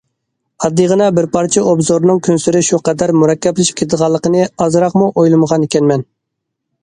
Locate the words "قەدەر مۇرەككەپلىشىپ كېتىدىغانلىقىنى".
2.89-4.49